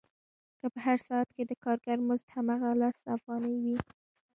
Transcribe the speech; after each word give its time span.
که 0.59 0.65
په 0.73 0.79
هر 0.85 0.97
ساعت 1.07 1.29
کې 1.35 1.43
د 1.45 1.51
کارګر 1.63 1.97
مزد 2.07 2.27
هماغه 2.35 2.69
لس 2.81 2.97
افغانۍ 3.15 3.55
وي 3.63 3.77